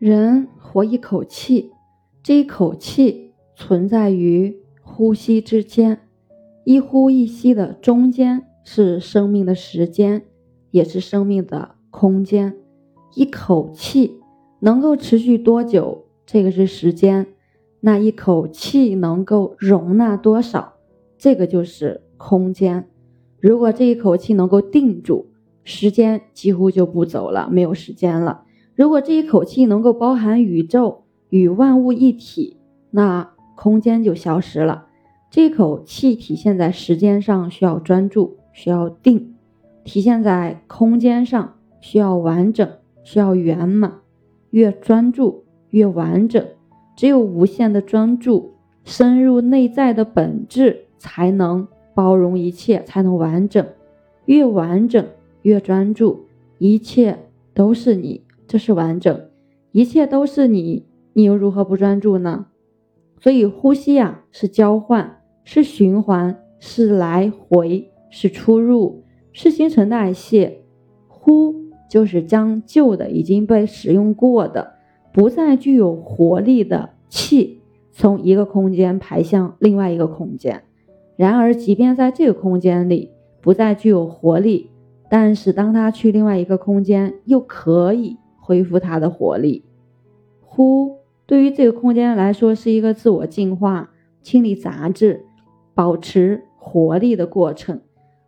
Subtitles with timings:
[0.00, 1.72] 人活一口气，
[2.22, 6.08] 这一口气存在于呼吸之间，
[6.64, 10.24] 一呼一吸的中间是生命的时间，
[10.70, 12.56] 也是生命的空间。
[13.14, 14.22] 一口气
[14.60, 16.06] 能够持续多久？
[16.24, 17.26] 这个是时间。
[17.80, 20.76] 那一口气能够容纳多少？
[21.18, 22.88] 这个就是空间。
[23.38, 25.26] 如果这一口气能够定住，
[25.62, 28.44] 时间几乎就不走了，没有时间了。
[28.80, 32.56] 如果这一口气能够包含宇宙与万物一体，
[32.90, 34.86] 那空间就消失了。
[35.30, 39.34] 这口气体现在时间上需要专注，需要定；
[39.84, 42.66] 体现在空间上需要完整，
[43.04, 43.98] 需要圆满。
[44.48, 46.42] 越专注越完整。
[46.96, 48.54] 只有无限的专注，
[48.84, 53.62] 深入内在的本质，才能包容一切，才能完整。
[54.24, 55.04] 越完整
[55.42, 56.24] 越专注，
[56.56, 57.18] 一切
[57.52, 59.28] 都是你，这是完整。
[59.70, 62.46] 一切都是你，你又如何不专注呢？
[63.20, 70.62] 所以呼吸呀，是交换，是循环，是来回，是出入，是新陈代谢。
[71.06, 71.54] 呼
[71.88, 74.72] 就是将旧的已经被使用过的。
[75.12, 77.60] 不再具有活力的气
[77.92, 80.64] 从一个空间排向另外一个空间。
[81.14, 84.70] 然而，即便在这个空间里不再具有活力，
[85.08, 88.16] 但是当它去另外一个空间，又可以
[88.50, 89.62] 恢复它的活力。
[90.40, 93.92] 呼，对于这个空间来说是一个自我净化、
[94.22, 95.24] 清理杂质、
[95.72, 97.76] 保持活力的过程；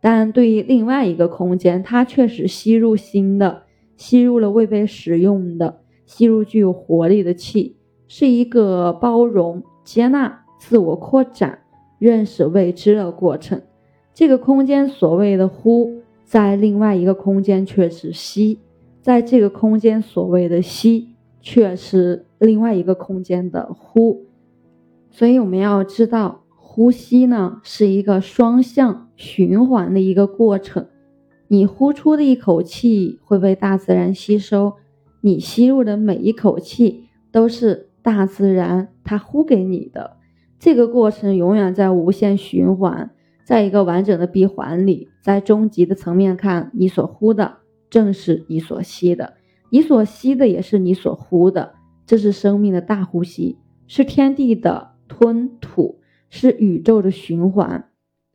[0.00, 3.62] 但对于另外一个空间，它却是吸入新的，
[3.96, 5.82] 吸入了未被使用的。
[6.04, 7.76] 吸入具有活力的气，
[8.08, 11.60] 是一个包容、接纳、自我扩展、
[12.00, 13.62] 认识未知的过程。
[14.12, 18.58] 这个空间所谓的呼，在另外一个空间却是吸，
[19.08, 24.26] 在这个空间所谓的吸，却是另外一个空间的呼。
[25.10, 30.88] 所以我们要知道，呼吸呢是一个双向循环的一个过程。
[31.46, 34.74] 你呼出的一口气会被大自然吸收。
[35.22, 40.18] 你吸入的每一口气都是大自然它呼给你的，
[40.58, 43.10] 这个过程永远在无限循环，
[43.42, 47.56] 在一个完整的闭环里，在终极的层面看，你所呼的
[47.90, 49.34] 正是你所吸的，
[49.70, 51.74] 你所吸的也是你所呼的，
[52.06, 57.88] 这是生命的大呼吸，是天地的吞吐，是宇宙的循环。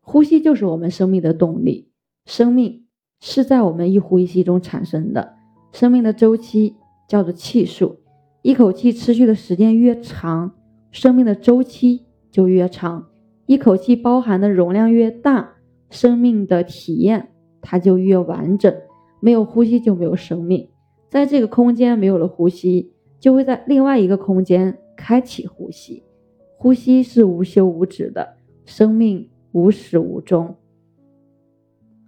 [0.00, 1.90] 呼吸就是我们生命的动力，
[2.26, 2.86] 生命
[3.20, 5.34] 是在我们一呼一吸中产生的。
[5.72, 6.74] 生命的周期
[7.08, 8.00] 叫做气数，
[8.42, 10.52] 一口气持续的时间越长，
[10.90, 13.04] 生命的周期就越长；
[13.46, 15.54] 一口气包含的容量越大，
[15.90, 17.30] 生命的体验
[17.60, 18.74] 它就越完整。
[19.20, 20.68] 没有呼吸就没有生命，
[21.08, 26.02] 在这个空间没有了呼吸，就会在另外一个空间开启呼吸。
[26.56, 30.56] 呼吸是无休无止的，生命无始无终，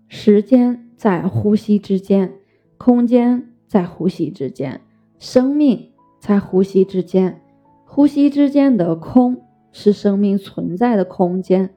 [0.08, 2.34] 时间在呼吸之间，
[2.76, 3.48] 空间。
[3.72, 4.82] 在呼吸之间，
[5.18, 7.40] 生命在呼吸之间，
[7.86, 11.70] 呼吸之间的空是生命存在的空间，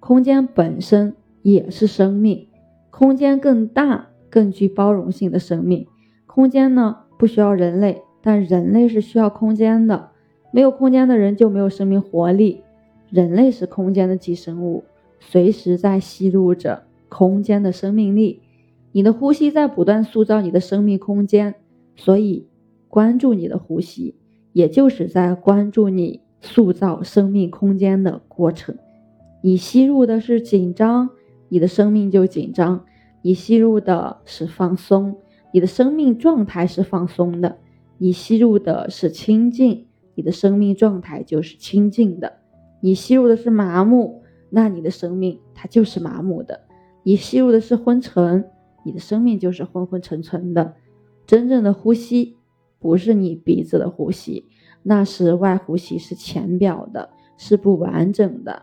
[0.00, 2.48] 空间本身也是生命，
[2.88, 5.86] 空间更大、更具包容性的生命。
[6.24, 10.08] 空间呢，不需要人类，但人类是需要空间的。
[10.50, 12.62] 没有空间的人就没有生命活力。
[13.10, 14.84] 人类是空间的寄生物，
[15.20, 18.40] 随时在吸入着空间的生命力。
[18.92, 21.54] 你的呼吸在不断塑造你的生命空间，
[21.94, 22.46] 所以
[22.88, 24.14] 关注你的呼吸，
[24.54, 28.74] 也就是在关注你塑造生命空间的过程。
[29.42, 31.10] 你吸入的是紧张，
[31.48, 32.84] 你的生命就紧张；
[33.22, 35.16] 你吸入的是放松，
[35.52, 37.56] 你的生命状态是放松的；
[37.98, 42.28] 你吸入的是清净，你的生命状态就是清净的；
[42.80, 46.54] 你吸入的是麻木，那你的生命它就是麻木的；
[47.02, 48.44] 你吸入的是昏沉。
[48.84, 50.74] 你的生命就是昏昏沉沉的，
[51.24, 52.36] 真正的呼吸
[52.80, 54.48] 不是你鼻子的呼吸，
[54.82, 58.62] 那是外呼吸，是浅表的，是不完整的。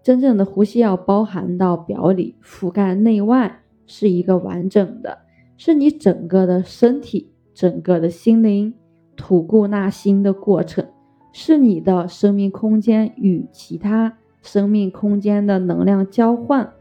[0.00, 5.18] 真正的呼吸要包含到表里，覆盖内外，是一个完整的，
[5.56, 8.72] 是你整个的身体、整个的心灵
[9.16, 10.86] 吐故纳新的过程，
[11.32, 16.72] 是你的生命空间与其他生命空间的能量交换。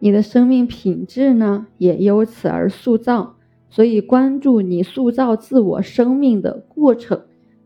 [0.00, 3.36] 你的生命品质呢，也由此而塑造。
[3.70, 7.22] 所以，关注你塑造自我生命的过程，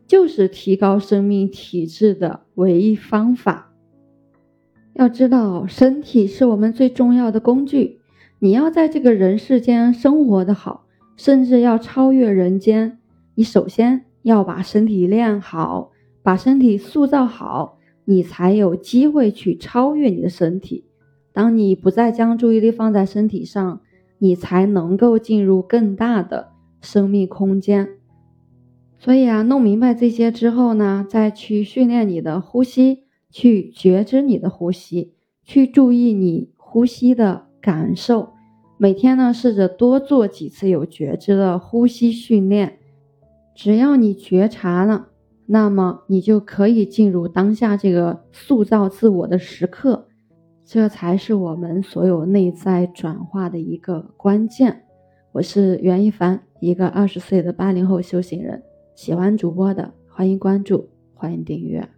[0.06, 3.72] 就是提高生命体质的唯一方法。
[4.94, 8.00] 要知道，身体是我们最重要的工具。
[8.40, 10.84] 你要在这个人世间生活的好，
[11.16, 12.98] 甚至要超越人间，
[13.34, 15.90] 你首先要把身体练好，
[16.22, 20.84] 把身体塑造好，你才有机会去超越你的身体。
[21.32, 23.80] 当你不再将注意力放在身体上，
[24.18, 26.50] 你才能够进入更大的
[26.80, 27.88] 生命空间。
[29.00, 38.30] 所以啊，弄明白这些之后呢，再去训练你的呼吸，去觉知你的呼吸，去注意你呼吸的感受。
[38.78, 42.78] 每天呢，试着多做几次有觉知的呼吸训练。
[43.54, 45.08] 只要你觉察了，
[45.44, 50.08] 那么你就可以进入当下这个塑造自我的时刻。
[50.64, 54.84] 这才是我们所有内在转化的一个关键。
[55.32, 58.62] 我是袁一凡，一个二十岁的八零后修行人。
[58.94, 61.97] 喜欢主播的，欢迎关注，欢迎订阅。